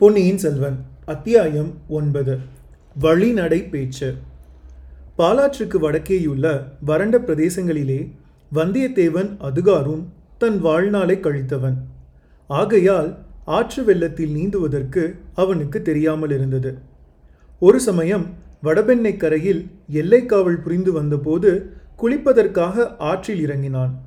[0.00, 2.38] பொன்னியின் செல்வன் அத்தியாயம் ஒன்பது.
[3.00, 4.14] வழிநடை பேச்சு.
[5.18, 8.10] பாலாற்றுக்கு வடக்கேயுள்ள வறண்ட பிரதேசங்களிலே
[8.54, 10.04] வந்தியத்தேவன் அதுகாரும்
[10.38, 11.74] தன் வாழ்நாளை கழித்தவன்.
[12.46, 16.78] ஆகையால் ஆற்று வெள்ளத்தில் நீந்துவதற்கு அவனுக்கு தெரியாமல் இருந்தது.
[17.58, 18.26] ஒரு சமயம்
[18.62, 21.72] வடபெண்ணை கரையில் எல்லைக்காவல் புரிந்து வந்தபோது
[22.02, 24.00] குளிப்பதற்காக ஆற்றில் இறங்கினான்.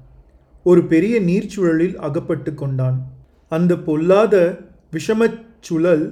[0.63, 3.11] ஒரு பெரிய நீர்ச்சுழலில் அகப்பட்டு கொண்டான்.
[3.49, 4.57] அந்த பொல்லாத
[4.93, 6.05] விஷமச் சுழல்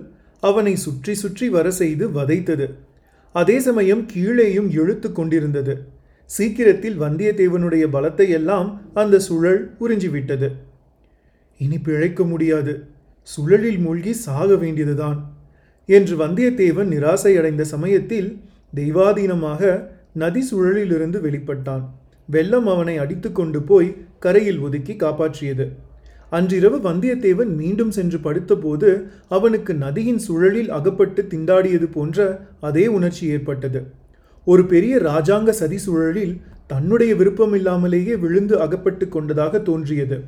[0.43, 2.67] அவனை சுற்றி சுற்றி வர செய்து வதைத்தது.
[3.35, 5.73] அதே சமயம் கீழேயும் இழுத்து கொண்டிருந்தது.
[6.29, 10.49] சீக்கிரத்தில் வந்தியத்தேவனுடைய பலத்தை எல்லாம் அந்த சுழல் உறிஞ்சிவிட்டது.
[11.57, 12.73] இனி பிழைக்க முடியாது.
[13.27, 15.19] சுழலில் மூழ்கி சாக வேண்டியதுதான்
[15.85, 18.29] என்று வந்தியத்தேவன் நிராசையடைந்த சமயத்தில்
[18.75, 21.83] தெய்வாதீனமாக நதி சுழலிலிருந்து வெளிப்பட்டான்.
[22.29, 23.89] வெள்ளம் அவனை அடித்துக்கொண்டு போய்
[24.19, 25.65] கரையில் ஒதுக்கி காப்பாற்றியது.
[26.31, 33.91] அன்றிரவு வந்தியத்தேவன் மீண்டும் சென்று படுத்தபோது அவனுக்கு நதியின் சுழலில் அகப்பட்டு திண்டாடியது போன்ற அதே உணர்ச்சி ஏற்பட்டது.
[34.45, 40.23] ஒரு பெரிய ராஜாங்க சதி சுழலில் தன்னுடைய விருப்பமில்லாமலேயே விழுந்து அகப்பட்டு கொண்டதாக தோன்றியது.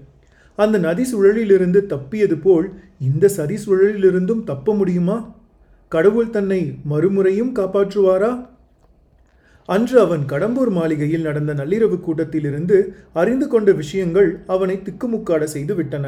[0.56, 5.36] அந்த நதி சுழலிலிருந்து தப்பியது போல் இந்த சதி சுழலிலிருந்தும் தப்ப முடியுமா?
[5.88, 8.53] கடவுள் தன்னை மறுமுறையும் காப்பாற்றுவாரா?
[9.70, 12.78] அன்று அவன் கடம்பூர் மாளிகையில் நடந்த நள்ளிரவு கூட்டத்திலிருந்து
[13.14, 16.06] அறிந்து கொண்ட விஷயங்கள் அவனை திக்குமுக்காட செய்து விட்டன.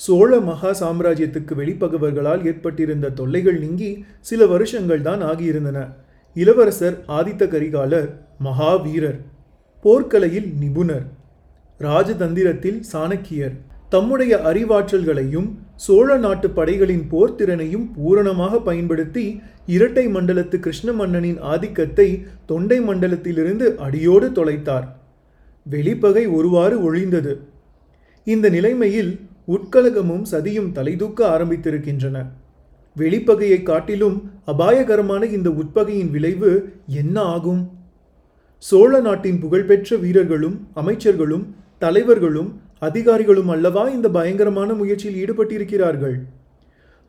[0.00, 5.78] சோழ மகா சாம்ராஜ்யத்துக்கு வெளிப்பகவர்களால் ஏற்பட்டிருந்த தொல்லைகள் நீங்கி சில வருஷங்கள் தான் ஆகியிருந்தன.
[6.36, 8.08] இளவரசர் ஆதித்த கரிகாலர்
[8.42, 9.20] மகாவீரர்
[9.84, 11.06] போர்க்கலையில் நிபுணர்
[11.80, 13.54] ராஜதந்திரத்தில் சாணக்கியர்
[13.88, 23.74] தம்முடைய அறிவாற்றல்களையும் சோழ நாட்டு படைகளின் போர்த்திறனையும் பூரணமாக பயன்படுத்தி இரட்டை மண்டலத்து கிருஷ்ண மன்னனின் ஆதிக்கத்தை தொண்டை மண்டலத்திலிருந்து
[23.74, 24.86] அடியோடு தொலைத்தார்.
[25.66, 27.38] வெளிப்பகை ஒருவாறு ஒழிந்தது.
[28.24, 32.26] இந்த நிலைமையில் உட்கலகமும் சதியும் தலைதூக்க ஆரம்பித்திருக்கின்றன.
[32.96, 37.70] வெளிப்பகையை காட்டிலும் அபாயகரமான இந்த உட்பகையின் விளைவு என்ன ஆகும்?
[38.58, 41.46] சோழ நாட்டின் புகழ்பெற்ற வீரர்களும் அமைச்சர்களும்
[41.78, 42.50] தலைவர்களும்
[42.82, 46.16] அதிகாரிகளும் அல்லவா இந்த பயங்கரமான முயற்சியில் ஈடுபட்டிருக்கிறார்கள்.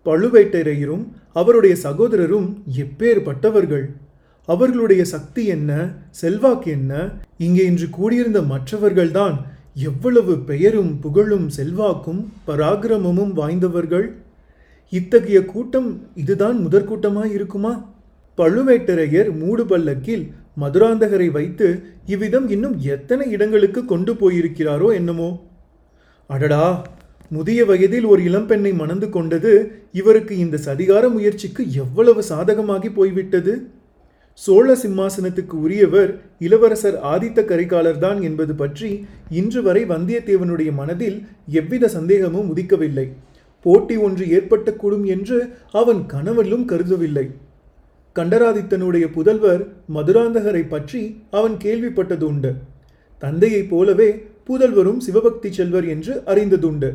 [0.05, 2.47] பழுவேட்டரையரும் அவருடைய சகோதரரும்
[2.83, 3.85] எப்பேற்பட்டவர்கள்
[4.47, 5.71] அவர்களுடைய சக்தி என்ன?
[6.09, 6.93] செல்வாக்கு என்ன?
[7.37, 9.35] இங்கே இன்று கூடியிருந்த மற்றவர்கள்தான்
[9.73, 14.07] எவ்வளவு பெயரும் புகழும் செல்வாக்கும் பராக்கிரமமும் வாய்ந்தவர்கள்?
[14.89, 17.73] இத்தகைய கூட்டம் இதுதான் முதற்கூட்டமாய் இருக்குமா?
[18.37, 21.67] பழுவேட்டரையர் மூடு பல்லக்கில் மதுராந்தகரை வைத்து
[22.05, 25.29] இவ்விதம் இன்னும் எத்தனை இடங்களுக்கு கொண்டு போயிருக்கிறாரோ என்னமோ?
[26.29, 26.65] அடடா
[27.31, 29.51] முதிய வயதில் ஒரு இளம்பெண்ணை மணந்து கொண்டது
[29.91, 33.53] இவருக்கு இந்த சதிகார முயற்சிக்கு எவ்வளவு சாதகமாகி போய்விட்டது?
[34.33, 38.89] சோழ சிம்மாசனத்துக்கு உரியவர் இளவரசர் ஆதித்த கரிகாலர்தான் என்பது பற்றி
[39.29, 41.17] இன்று வரை வந்தியத்தேவனுடைய மனதில்
[41.51, 43.07] எவ்வித சந்தேகமும் உதிக்கவில்லை.
[43.65, 45.37] போட்டி ஒன்று ஏற்பட்டக்கூடும் என்று
[45.71, 47.27] அவன் கணவனிலும் கருதவில்லை.
[48.15, 52.53] கண்டராதித்தனுடைய புதல்வர் மதுராந்தகரை பற்றி அவன் கேள்விப்பட்டது உண்டு.
[53.21, 54.09] தந்தையைப் போலவே
[54.49, 56.89] புதல்வரும் சிவபக்தி செல்வர் என்று அறிந்ததுண்டு.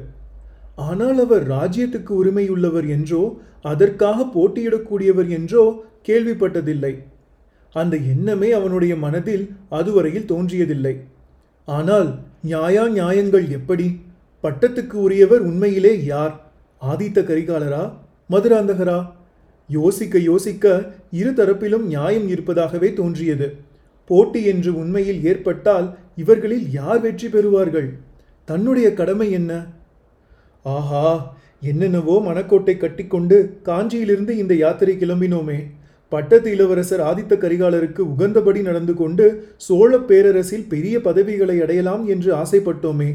[0.88, 3.22] ஆனால் அவர் ராஜ்யத்துக்கு உரிமையுள்ளவர் என்றோ
[3.62, 5.64] அதற்காக போட்டியிடக்கூடியவர் என்றோ
[6.08, 6.92] கேள்விப்பட்டதில்லை.
[7.74, 10.94] அந்த எண்ணமே அவனுடைய மனதில் அதுவரையில் தோன்றியதில்லை.
[11.68, 12.08] ஆனால்
[12.44, 14.00] நியாயா நியாயங்கள் எப்படி?
[14.44, 16.34] பட்டத்துக்கு உரியவர் உண்மையிலே யார்?
[16.82, 17.82] ஆதித்த கரிகாலரா?
[18.30, 18.98] மதுராந்தகரா?
[19.68, 23.48] யோசிக்க யோசிக்க இரு தரப்பிலும் நியாயம் இருப்பதாகவே தோன்றியது.
[24.10, 25.88] போட்டி என்று உண்மையில் ஏற்பட்டால்
[26.22, 27.90] இவர்களில் யார் வெற்றி பெறுவார்கள்?
[28.48, 29.52] தன்னுடைய கடமை என்ன?
[30.64, 31.04] ஆஹா
[31.70, 33.36] என்னென்னவோ மணக்கோட்டை கட்டிக்கொண்டு
[33.68, 35.58] காஞ்சியிலிருந்து இந்த யாத்திரை கிளம்பினோமே.
[36.12, 39.26] பட்டத்து இளவரசர் ஆதித்த கரிகாலருக்கு உகந்தபடி நடந்து கொண்டு
[39.66, 43.10] சோழ பேரரசில் பெரிய பதவிகளை அடையலாம் என்று ஆசைப்பட்டோமே.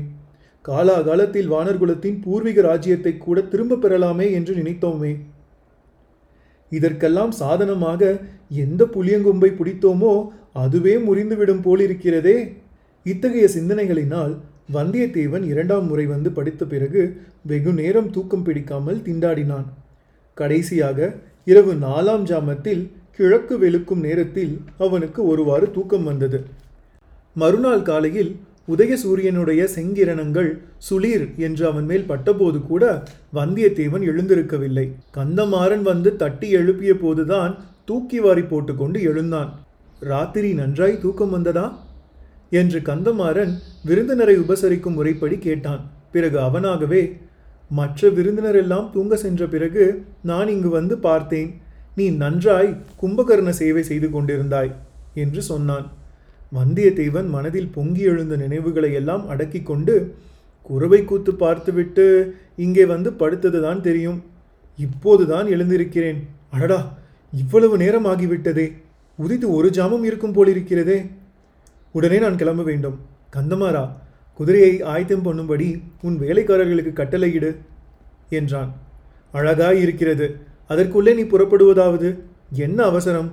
[0.65, 5.11] காலாகாலத்தில் வானர்குலத்தின் பூர்வீக ராஜ்யத்தை கூட திரும்ப பெறலாமே என்று நினைத்தோமே.
[6.71, 8.01] இதற்கெல்லாம் சாதனமாக
[8.63, 10.13] எந்த புளியங்கொம்பை பிடித்தோமோ
[10.55, 12.37] அதுவே முறிந்துவிடும் போலிருக்கிறதே.
[13.03, 14.35] இத்தகைய சிந்தனைகளினால்
[14.73, 17.01] வந்தியத்தேவன் இரண்டாம் முறை வந்து படித்த பிறகு
[17.41, 19.67] வெகு நேரம் தூக்கம் பிடிக்காமல் திண்டாடினான்.
[20.33, 21.15] கடைசியாக
[21.45, 26.39] இரவு நாலாம் ஜாமத்தில் கிழக்கு வெளுக்கும் நேரத்தில் அவனுக்கு ஒருவாறு தூக்கம் வந்தது.
[27.33, 28.35] மறுநாள் காலையில்
[28.67, 30.49] உதயசூரியனுடைய செங்கிரணங்கள்
[30.89, 33.03] சுளீர் என்று அவன் மேல் பட்டபோது கூட
[33.33, 34.85] வந்தியத்தேவன் எழுந்திருக்கவில்லை.
[35.17, 37.53] கந்தமாறன் வந்து தட்டி எழுப்பிய போதுதான்
[37.85, 39.51] தூக்கி வாரி போட்டுக்கொண்டு எழுந்தான்.
[39.99, 41.83] ராத்திரி நன்றாய் தூக்கம் வந்ததா?
[42.49, 43.53] என்று கந்தமாறன்
[43.83, 45.91] விருந்தினரை உபசரிக்கும் முறைப்படி கேட்டான்.
[46.11, 47.17] பிறகு அவனாகவே
[47.69, 51.61] மற்ற விருந்தினரெல்லாம் தூங்க சென்ற பிறகு நான் இங்கு வந்து பார்த்தேன்.
[51.95, 54.71] நீ நன்றாய் கும்பகர்ண சேவை செய்து கொண்டிருந்தாய்
[55.13, 55.91] என்று சொன்னான்.
[56.53, 60.15] வந்தியத்தேவன் மனதில் பொங்கி எழுந்த நினைவுகளை எல்லாம் அடக்கி கொண்டு
[60.61, 64.23] குறவை கூத்து பார்த்துவிட்டு இங்கே வந்து படுத்ததுதான் தெரியும்.
[64.77, 66.27] இப்போதுதான் எழுந்திருக்கிறேன்.
[66.49, 66.97] அடடா
[67.33, 68.73] இவ்வளவு நேரம் ஆகிவிட்டதே.
[69.17, 70.97] உதித்து ஒரு ஜாமம் இருக்கும் போலிருக்கிறதே
[71.91, 72.97] உடனே நான் கிளம்ப வேண்டும்.
[73.35, 73.83] கந்தமாரா
[74.39, 75.67] குதிரையை ஆயத்தம் பண்ணும்படி
[76.01, 77.51] உன் வேலைக்காரர்களுக்கு கட்டளையிடு
[78.29, 78.71] என்றான்.
[79.31, 80.27] அழகாய் இருக்கிறது.
[80.67, 82.09] அதற்குள்ளே நீ புறப்படுவதாவது?
[82.65, 83.29] என்ன அவசரம்?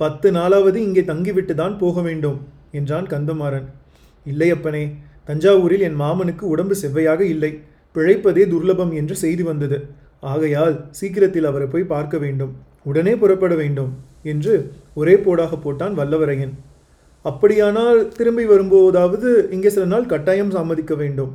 [0.00, 2.38] பத்து நாளாவது இங்கே தங்கிவிட்டு தான் போக வேண்டும்
[2.72, 3.66] என்றான் கந்தமாறன்.
[4.26, 4.84] இல்லையப்பனே
[5.28, 7.52] தஞ்சாவூரில் என் மாமனுக்கு உடம்பு செவ்வையாக இல்லை.
[7.94, 9.78] பிழைப்பதே துர்லபம் என்று செய்தி வந்தது.
[10.32, 12.52] ஆகையால் சீக்கிரத்தில் அவரை போய் பார்க்க வேண்டும்.
[12.82, 13.92] உடனே புறப்பட வேண்டும்
[14.22, 14.54] என்று
[14.96, 16.54] ஒரே போடாக போட்டான் வல்லவரையன்.
[17.24, 21.32] அப்படியானால் திரும்பி வரும்போதாவது இங்கே சில நாள் கட்டாயம் சம்மதிக்க வேண்டும்.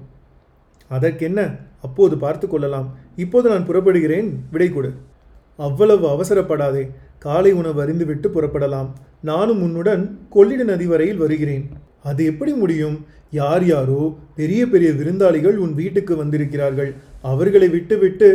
[0.90, 1.42] அதற்கென்ன?
[1.82, 2.88] அப்போது பார்த்து கொள்ளலாம்.
[3.16, 4.28] இப்போது நான் புறப்படுகிறேன்.
[4.52, 4.92] விடை கொடு.
[5.58, 6.84] அவ்வளவு அவசரப்படாதே.
[7.20, 8.90] காலை உணவு அறிந்துவிட்டு புறப்படலாம்.
[9.22, 11.66] நானும் உன்னுடன் கொள்ளிட நதி வரையில் வருகிறேன்.
[12.04, 12.98] அது எப்படி முடியும்?
[13.32, 14.02] யார் யாரோ
[14.36, 16.92] பெரிய பெரிய விருந்தாளிகள் உன் வீட்டுக்கு வந்திருக்கிறார்கள்.
[17.22, 18.30] அவர்களை விட்டுவிட்டு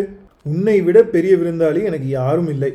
[0.45, 2.73] உன்னை விட பெரிய விருந்தாளி எனக்கு யாரும் இல்லை.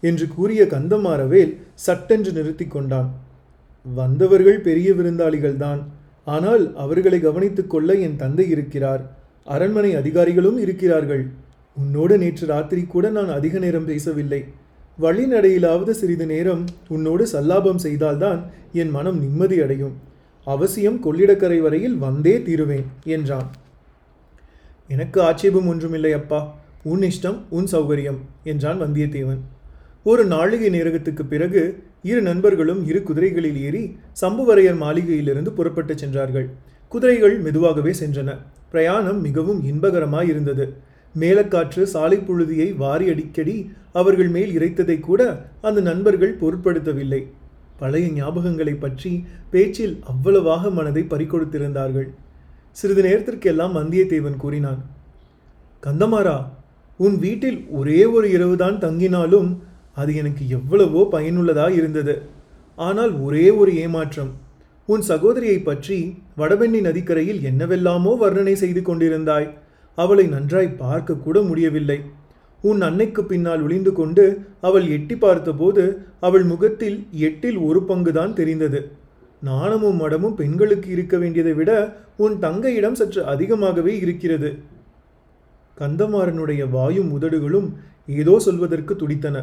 [0.00, 3.14] என்று கூறிய கந்தமாறவேல் சட்டென்று நிறுத்தி கொண்டான்.
[3.94, 5.82] வந்தவர்கள் பெரிய விருந்தாளிகள்தான்.
[6.24, 9.16] ஆனால் அவர்களை கவனித்துக் கொள்ள என் தந்தை இருக்கிறார்.
[9.44, 11.28] அரண்மனை அதிகாரிகளும் இருக்கிறார்கள்.
[11.76, 14.44] உன்னோடு நேற்று ராத்திரி கூட நான் அதிக நேரம் பேசவில்லை.
[15.00, 19.96] வழிநடையிலாவது சிறிது நேரம் உன்னோடு சல்லாபம் செய்தால்தான் என் மனம் நிம்மதி அடையும்.
[20.44, 23.50] அவசியம் கொள்ளிடக்கரை வரையில் வந்தே தீருவேன் என்றான்.
[24.88, 26.54] எனக்கு ஆட்சேபம் ஒன்றுமில்லை அப்பா.
[26.82, 29.40] உன் இஷ்டம் உன் சௌகரியம் என்றான் வந்தியத்தேவன்.
[30.10, 31.62] ஒரு நாழிகை நேரத்துக்கு பிறகு
[32.10, 33.82] இரு நண்பர்களும் இரு குதிரைகளில் ஏறி
[34.20, 36.46] சம்புவரையர் மாளிகையிலிருந்து புறப்பட்டு சென்றார்கள்.
[36.92, 38.30] குதிரைகள் மெதுவாகவே சென்றன.
[38.72, 40.66] பிரயாணம் மிகவும் இன்பகரமாயிருந்தது.
[41.14, 43.56] மேலக்காற்று சாலை புழுதியை வாரி அடிக்கடி
[44.00, 45.20] அவர்கள் மேல் இறைத்ததை கூட
[45.68, 47.22] அந்த நண்பர்கள் பொருட்படுத்தவில்லை.
[47.80, 49.12] பழைய ஞாபகங்களை பற்றி
[49.52, 52.08] பேச்சில் அவ்வளவாக மனதை பறிகொடுத்திருந்தார்கள்.
[52.78, 54.80] சிறிது நேரத்திற்கெல்லாம் வந்தியத்தேவன் கூறினான்
[55.82, 56.38] கந்தமாரா
[57.00, 59.50] உன் வீட்டில் ஒரே ஒரு இரவுதான் தங்கினாலும்
[60.00, 62.14] அது எனக்கு எவ்வளவோ பயனுள்ளதாக இருந்தது.
[62.78, 64.30] ஆனால் ஒரே ஒரு ஏமாற்றம்.
[64.88, 65.96] உன் சகோதரியை பற்றி
[66.40, 69.48] வடவெண்ணி நதிக்கரையில் என்னவெல்லாமோ வர்ணனை செய்து கொண்டிருந்தாய்.
[69.98, 71.98] அவளை நன்றாய் பார்க்க கூட முடியவில்லை.
[72.62, 74.24] உன் அன்னைக்கு பின்னால் ஒளிந்து கொண்டு
[74.68, 75.84] அவள் எட்டி பார்த்தபோது
[76.26, 76.96] அவள் முகத்தில்
[77.28, 78.80] எட்டில் ஒரு பங்குதான் தெரிந்தது.
[79.42, 81.72] நாணமும் மடமும் பெண்களுக்கு இருக்க வேண்டியதை விட
[82.24, 84.50] உன் தங்கையிடம் சற்று அதிகமாகவே இருக்கிறது.
[85.78, 87.68] கந்தமாறனுடைய வாயும் உதடுகளும்
[88.20, 89.36] ஏதோ சொல்வதற்கு துடித்தன.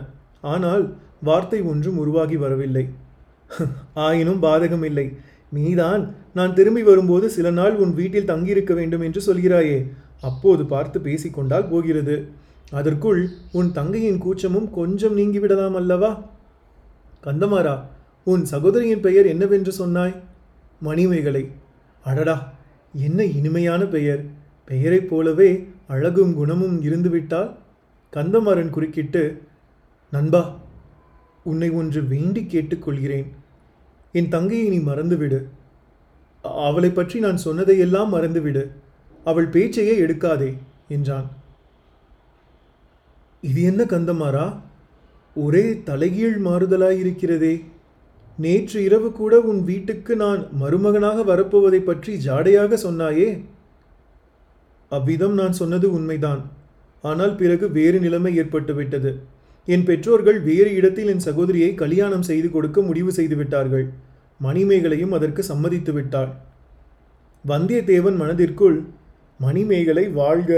[0.53, 0.83] ஆனால்
[1.27, 2.85] வார்த்தை ஒன்றும் உருவாகி வரவில்லை.
[4.05, 5.07] ஆயினும் பாதகமில்லை
[5.55, 6.03] நீதான்
[6.37, 9.77] நான் திரும்பி வரும்போது சில நாள் உன் வீட்டில் தங்கியிருக்க வேண்டும் என்று சொல்கிறாயே.
[10.29, 12.15] அப்போது பார்த்து பேசிக்கொண்டால் போகிறது.
[12.71, 13.21] அதற்குள்
[13.57, 16.11] உன் தங்கையின் கூச்சமும் கொஞ்சம் நீங்கிவிடலாம் அல்லவா?
[17.25, 17.75] கந்தமாரா
[18.27, 20.15] உன் சகோதரியின் பெயர் என்னவென்று சொன்னாய்?
[20.81, 21.43] மணிமேகலை
[22.05, 22.37] அடடா
[23.07, 24.21] என்ன இனிமையான பெயர்.
[24.69, 25.49] பெயரைப் போலவே
[25.93, 27.51] அழகும் குணமும் இருந்துவிட்டால்?
[28.13, 29.23] கந்தமாறன் குறுக்கிட்டு
[30.11, 30.43] நண்பா
[31.43, 33.27] உன்னை ஒன்று வேண்டி கேட்டுக்கொள்கிறேன்.
[34.11, 35.39] என் தங்கையை நீ மறந்துவிடு.
[36.67, 38.63] அவளை பற்றி நான் சொன்னதையெல்லாம் மறந்துவிடு.
[39.23, 40.51] அவள் பேச்சையே எடுக்காதே
[40.87, 41.27] என்றான்.
[43.43, 44.45] இது என்ன கந்தமாரா
[45.35, 47.55] ஒரே தலைகீழ் மாறுதலாயிருக்கிறதே.
[48.37, 53.29] நேற்று இரவு கூட உன் வீட்டுக்கு நான் மருமகனாக வரப்போவதை பற்றி ஜாடையாக சொன்னாயே?
[54.91, 56.41] அவ்விதம் நான் சொன்னது உண்மைதான்.
[57.03, 59.11] ஆனால் பிறகு வேறு நிலைமை ஏற்பட்டுவிட்டது.
[59.67, 63.85] என் பெற்றோர்கள் வேறு இடத்தில் என் சகோதரியை கல்யாணம் செய்து கொடுக்க முடிவு செய்து விட்டார்கள்
[64.39, 66.31] மணிமேகலையும் அதற்கு சம்மதித்து விட்டாள்
[67.45, 68.77] வந்தியத்தேவன் மனதிற்குள்
[69.39, 70.51] மணிமேகலை வாழ்க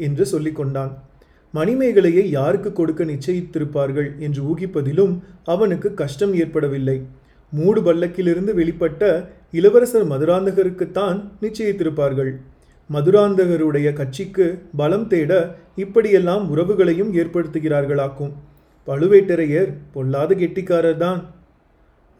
[0.00, 0.92] என்று சொல்லிக்கொண்டான்
[1.54, 5.14] மணிமேகலையை யாருக்கு கொடுக்க நிச்சயித்திருப்பார்கள் என்று ஊகிப்பதிலும்
[5.44, 6.96] அவனுக்கு கஷ்டம் ஏற்படவில்லை.
[7.52, 9.02] மூடு பல்லக்கிலிருந்து வெளிப்பட்ட
[9.52, 12.32] இளவரசர் மதுராந்தகருக்குத்தான் நிச்சயித்திருப்பார்கள்.
[12.90, 15.32] மதுராந்தகருடைய கட்சிக்கு பலம் தேட
[15.76, 18.32] இப்படியெல்லாம் உறவுகளையும் ஏற்படுத்துகிறார்களாக்கும்.
[18.88, 21.20] பழுவேட்டரையர் பொல்லாத கெட்டிக்காரர்தான்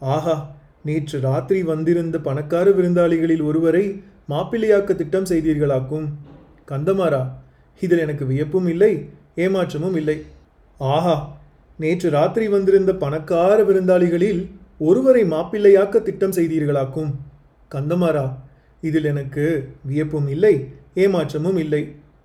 [0.00, 0.37] ஆஹா
[0.82, 3.85] நேற்று ராத்திரி வந்திருந்த பணக்கார விருந்தாளிகளில் ஒருவரை
[4.28, 6.06] மாப்பிள்ளையாக்க திட்டம் செய்தீர்களாக்கும்.
[6.70, 7.23] கந்தமாரா
[7.80, 8.92] இதில் எனக்கு வியப்பும் இல்லை
[9.37, 10.18] ஏமாற்றமும் இல்லை.
[10.78, 11.16] ஆஹா
[11.78, 14.40] நேற்று ராத்திரி வந்திருந்த பணக்கார விருந்தாளிகளில்
[14.78, 17.11] ஒருவரை மாப்பிள்ளையாக்க திட்டம் செய்தீர்களாக்கும்.
[17.75, 18.26] கந்தமாரா
[18.83, 19.45] இதில் எனக்கு
[19.88, 20.54] வியப்பும் இல்லை
[21.04, 21.83] ஏமாற்றமும் இல்லை.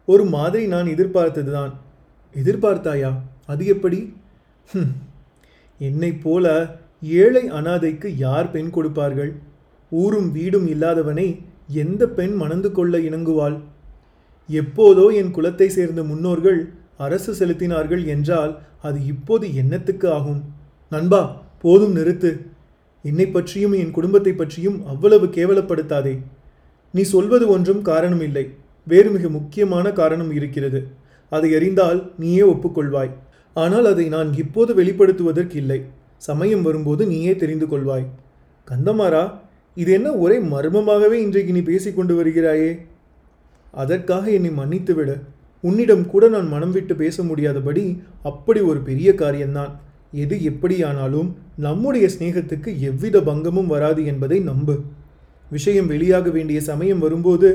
[0.07, 1.71] ஒரு மாதிரி நான் எதிர்பார்த்ததுதான்.
[2.35, 3.11] எதிர்பார்த்தாயா?
[3.47, 3.99] அது எப்படி?
[4.69, 4.91] ஹும்,
[5.79, 6.45] என்னைப் போல
[7.21, 9.31] ஏழை அனாதைக்கு யார் பெண் கொடுப்பார்கள்?
[9.91, 11.27] ஊரும் வீடும் இல்லாதவனை
[11.83, 13.57] எந்த பெண் மணந்து கொள்ள இணங்குவாள்?
[14.49, 16.59] எப்போதோ என் குலத்தை சேர்ந்த முன்னோர்கள்
[16.97, 20.41] அரசு செலுத்தினார்கள் என்றால் அது இப்போது என்னத்துக்கு ஆகும்?
[20.91, 21.21] நண்பா
[21.63, 22.31] போதும் நிறுத்து.
[23.03, 26.13] என்னை பற்றியும் என் குடும்பத்தை பற்றியும் அவ்வளவு கேவலப்படுத்தாதே.
[26.93, 28.45] நீ சொல்வது ஒன்றும் காரணம் இல்லை
[28.87, 30.79] வேறு மிக முக்கியமான காரணம் இருக்கிறது.
[31.29, 33.11] அதை அறிந்தால் நீயே ஒப்புக்கொள்வாய்.
[33.53, 35.79] ஆனால் அதை நான் இப்போது வெளிப்படுத்துவதற்கில்லை.
[36.17, 38.07] சமயம் வரும்போது நீயே தெரிந்து கொள்வாய்.
[38.67, 39.23] கந்தமாரா
[39.77, 42.71] இது என்ன ஒரே மர்மமாகவே இன்றைக்கு நீ பேசிக்கொண்டு வருகிறாயே?
[43.71, 45.11] அதற்காக என்னை மன்னித்துவிட.
[45.61, 49.71] உன்னிடம் கூட நான் மனம் விட்டு பேச முடியாதபடி அப்படி ஒரு பெரிய காரியம்தான்.
[50.11, 54.75] எது எப்படியானாலும் நம்முடைய சிநேகத்துக்கு எவ்வித பங்கமும் வராது என்பதை நம்பு.
[55.51, 57.49] விஷயம் வெளியாக வேண்டிய சமயம் வரும்போது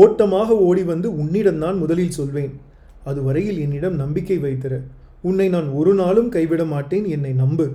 [0.00, 2.52] ஓட்டமாக ஓடி வந்து உன்னிடம்தான் முதலில் சொல்வேன்.
[3.04, 4.78] அதுவரையில் என்னிடம் நம்பிக்கை வைத்திரு.
[5.22, 7.66] உன்னை நான் ஒரு நாளும் கைவிட மாட்டேன் என்னை நம்பு.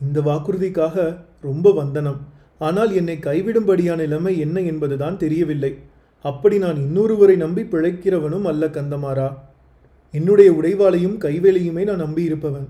[0.00, 2.18] இந்த வாக்குறுதிக்காக ரொம்ப வந்தனம்.
[2.58, 5.72] ஆனால் என்னை கைவிடும்படியான நிலைமை என்ன என்பதுதான் தெரியவில்லை.
[6.24, 9.28] அப்படி நான் இன்னொருவரை நம்பி பிழைக்கிறவனும் அல்ல கந்தமாரா
[10.14, 12.68] என்னுடைய உடைவாளையும் கைவேலையுமே நான் நம்பியிருப்பவன்.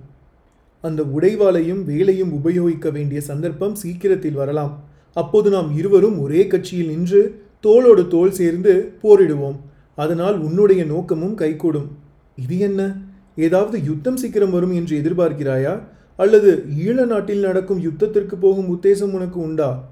[0.85, 4.75] அந்த உடைவாளையும் வேலையும் உபயோகிக்க வேண்டிய சந்தர்ப்பம் சீக்கிரத்தில் வரலாம்.
[5.15, 9.57] அப்போது நாம் இருவரும் ஒரே கட்சியில் நின்று தோளோடு தோல் சேர்ந்து போரிடுவோம்.
[9.97, 11.89] அதனால் உன்னுடைய நோக்கமும் கைகூடும்.
[12.37, 12.97] இது என்ன?
[13.37, 15.81] ஏதாவது யுத்தம் சீக்கிரம் வரும் என்று எதிர்பார்க்கிறாயா?
[16.17, 19.89] அல்லது ஈழ நாட்டில் நடக்கும் யுத்தத்திற்கு போகும் உத்தேசம் உனக்கு உண்டா?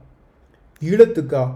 [0.84, 1.46] ஈழத்துக்கா?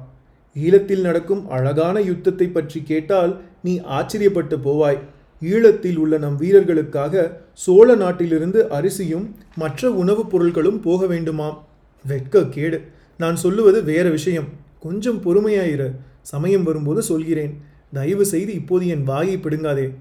[0.59, 4.99] ஈழத்தில் நடக்கும் அழகான யுத்தத்தை பற்றி கேட்டால் நீ ஆச்சரியப்பட்டு போவாய்.
[5.43, 11.59] ஈழத்தில் உள்ள நம் வீரர்களுக்காக சோழ நாட்டிலிருந்து அரிசியும் மற்ற உணவுப் பொருட்களும் போக வேண்டுமாம்.
[12.07, 12.83] வெட்க கேடு
[13.19, 14.45] நான் சொல்லுவது வேறு விஷயம்.
[14.81, 15.97] கொஞ்சம் பொறுமையாயிரு.
[16.23, 17.61] சமயம் வரும்போது சொல்கிறேன்.
[17.93, 19.95] தயவு செய்து இப்போது என் வாயை பிடுங்காதே.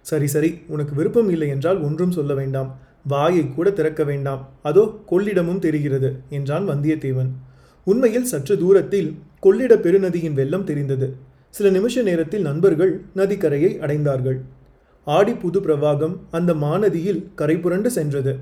[0.00, 0.60] சரி சரி.
[0.66, 2.78] உனக்கு விருப்பம் இல்லை என்றால் ஒன்றும் சொல்ல வேண்டாம்.
[3.08, 4.48] வாயை கூட திறக்க வேண்டாம்.
[4.62, 7.28] அதோ கொள்ளிடமும் தெரிகிறது என்றான் வந்தியத்தேவன்.
[7.84, 11.16] உண்மையில் சற்று தூரத்தில் கொள்ளிட பெருநதியின் வெள்ளம் தெரிந்தது.
[11.50, 14.40] சில நிமிஷ நேரத்தில் நண்பர்கள் நதிக்கரையை அடைந்தார்கள்.
[15.04, 18.36] ஆடி புது பிரவாகம் அந்த மாநதியில் கரை புரண்டு சென்றது.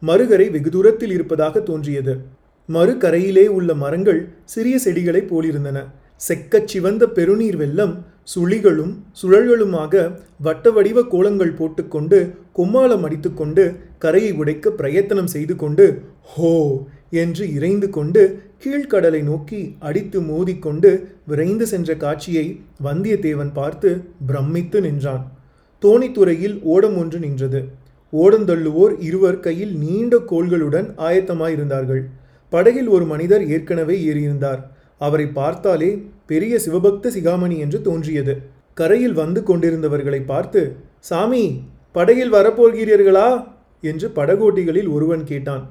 [0.00, 2.20] மறுகரை வெகு தூரத்தில் இருப்பதாக தோன்றியது.
[2.68, 5.78] மறுகரையிலே உள்ள மரங்கள் சிறிய செடிகளைப் போலிருந்தன.
[6.20, 7.94] செக்கச் சிவந்த பெருநீர் வெள்ளம்
[8.34, 8.92] சுழிகளும்
[9.22, 9.94] சுழல்களுமாக
[10.38, 12.18] வட்ட வடிவ கோலங்கள் போட்டுக்கொண்டு
[12.52, 13.64] கொம்மாளம் அடித்துக்கொண்டு
[13.98, 15.86] கரையை உடைக்க பிரயத்தனம் செய்து கொண்டு
[16.22, 16.52] ஹோ!
[17.14, 18.22] என்று இறைந்து கொண்டு
[18.64, 20.90] கீழ்க்கடலை நோக்கி அடித்து மோதிக்கொண்டு
[21.26, 22.46] விரைந்து சென்ற காட்சியை
[22.82, 23.90] வந்தியத்தேவன் பார்த்து
[24.26, 25.24] பிரமித்து நின்றான்.
[25.82, 27.60] தோணித்துறையில் ஓடம் ஒன்று நின்றது.
[28.12, 32.02] ஓடந்தள்ளுவோர் இருவர் கையில் நீண்ட கோள்களுடன் ஆயத்தமாயிருந்தார்கள்.
[32.54, 34.60] படகில் ஒரு மனிதர் ஏற்கனவே ஏறியிருந்தார்.
[35.00, 35.90] அவரை பார்த்தாலே
[36.26, 38.34] பெரிய சிவபக்த சிகாமணி என்று தோன்றியது.
[38.74, 40.60] கரையில் வந்து கொண்டிருந்தவர்களை பார்த்து
[41.08, 41.44] சாமி
[41.92, 43.28] படகில் வரப்போகிறீர்களா?
[43.82, 45.64] என்று படகோட்டிகளில் ஒருவன் கேட்டான்.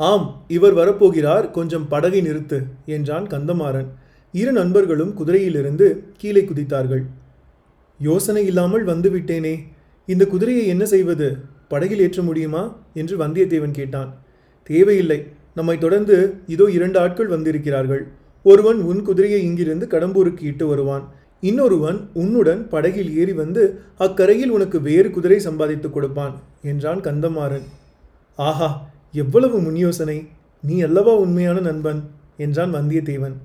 [0.00, 3.88] ஆம் இவர் வரப்போகிறார் கொஞ்சம் படகை நிறுத்து என்றான் கந்தமாறன்.
[4.34, 7.02] இரு நண்பர்களும் குதிரையிலிருந்து கீழே குதித்தார்கள்.
[8.00, 9.54] யோசனை இல்லாமல் வந்து விட்டேனே
[10.08, 11.28] இந்த குதிரையை என்ன செய்வது?
[11.68, 12.62] படகில் ஏற்ற முடியுமா?
[12.94, 14.10] என்று வந்தியத்தேவன் கேட்டான்.
[14.70, 15.18] தேவையில்லை
[15.56, 16.16] நம்மை தொடர்ந்து
[16.46, 18.02] இதோ இரண்டு ஆட்கள் வந்திருக்கிறார்கள்.
[18.44, 21.04] ஒருவன் உன் குதிரையை இங்கிருந்து கடம்பூருக்கு இட்டு வருவான்.
[21.42, 23.62] இன்னொருவன் உன்னுடன் படகில் ஏறி வந்து
[23.98, 27.66] அக்கரையில் உனக்கு வேறு குதிரை சம்பாதித்துக் கொடுப்பான் என்றான் கந்தமாறன்.
[28.38, 28.68] ஆஹா
[29.14, 30.18] எவ்வளவு முன்யோசனை!
[30.62, 32.00] நீ அல்லவா உண்மையான நண்பன்?
[32.36, 33.36] என்றான் வந்தியத்தேவன்.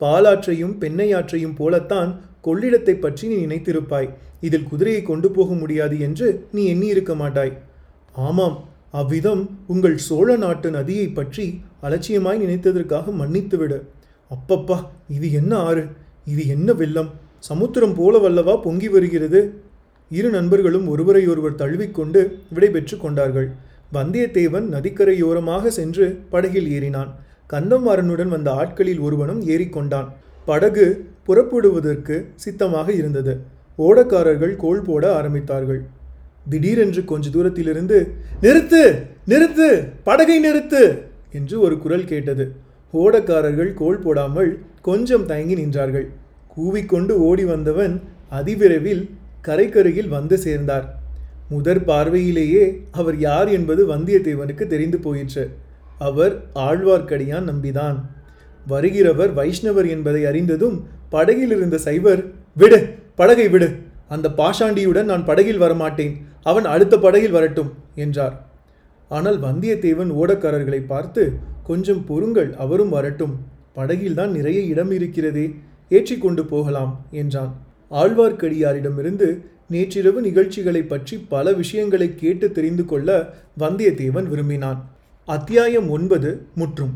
[0.00, 2.10] பாலாற்றையும் பெண்ணையாற்றையும் போலத்தான்
[2.46, 4.08] கொள்ளிடத்தை பற்றி நீ நினைத்திருப்பாய்.
[4.40, 7.52] இதில் குதிரையை கொண்டு போக முடியாது என்று நீ எண்ணியிருக்க மாட்டாய்.
[8.18, 8.56] ஆமாம்
[8.92, 11.44] அவ்விதம் உங்கள் சோழ நாட்டு நதியை பற்றி
[11.82, 13.78] அலட்சியமாய் நினைத்ததற்காக மன்னித்துவிடு.
[14.30, 14.78] அப்பப்பா
[15.08, 15.84] இது என்ன ஆறு?
[16.24, 17.10] இது என்ன வெள்ளம்?
[17.38, 19.40] சமுத்திரம் போல வல்லவா பொங்கி வருகிறது.
[20.10, 22.20] இரு நண்பர்களும் ஒருவரையொருவர் தழுவிக்கொண்டு
[22.54, 23.48] விடைபெற்று கொண்டார்கள்.
[23.92, 27.12] வந்தியத்தேவன் நதிக்கரையோரமாக சென்று படகில் ஏறினான்.
[27.50, 30.10] கந்தமாறனுடன் வந்த ஆட்களில் ஒருவனும் ஏறிக்கொண்டான்
[30.44, 30.86] படகு
[31.26, 33.34] புறப்படுவதற்கு சித்தமாக இருந்தது.
[33.78, 35.80] ஓடக்காரர்கள் கோல் போட ஆரம்பித்தார்கள்.
[36.50, 37.98] திடீரென்று கொஞ்ச தூரத்திலிருந்து
[38.42, 38.82] நிறுத்து
[39.28, 39.66] நிறுத்து
[40.04, 40.82] படகை நிறுத்து!
[41.32, 42.44] என்று ஒரு குரல் கேட்டது.
[42.94, 44.50] ஓடக்காரர்கள் கோல் போடாமல்
[44.82, 46.06] கொஞ்சம் தயங்கி நின்றார்கள்.
[46.56, 47.94] கூவிக்கொண்டு ஓடி வந்தவன்
[48.30, 49.02] அதிவிரைவில்
[49.48, 50.86] கரைக்கருகில் வந்து சேர்ந்தார்.
[51.50, 55.44] முதற் பார்வையிலேயே அவர் யார் என்பது வந்தியத்தேவனுக்கு தெரிந்து போயிற்று.
[56.00, 56.34] அவர்
[56.66, 57.98] ஆழ்வார்க்கடியான் நம்பிதான்.
[58.66, 60.76] வருகிறவர் வைஷ்ணவர் என்பதை அறிந்ததும்
[61.10, 62.20] படகில் இருந்த சைவர்
[62.56, 62.78] விடு
[63.18, 63.68] படகை விடு!
[64.10, 66.14] அந்த பாஷாண்டியுடன் நான் படகில் வரமாட்டேன்.
[66.42, 67.70] அவன் அடுத்த படகில் வரட்டும்
[68.04, 68.34] என்றார்.
[69.10, 71.22] ஆனால் வந்தியத்தேவன் ஓடக்காரர்களை பார்த்து
[71.68, 73.34] கொஞ்சம் பொறுங்கள் அவரும் வரட்டும்.
[73.76, 75.46] படகில்தான் நிறைய இடம் இருக்கிறதே
[75.88, 77.52] ஏற்றி கொண்டு போகலாம் என்றான்.
[77.90, 79.28] ஆழ்வார்க்கடியாரிடமிருந்து
[79.74, 83.08] நேற்றிரவு நிகழ்ச்சிகளை பற்றி பல விஷயங்களை கேட்டு தெரிந்து கொள்ள
[83.58, 84.80] வந்தியத்தேவன் விரும்பினான்.
[85.28, 86.94] அத்தியாயம் ஒன்பது முற்றும்.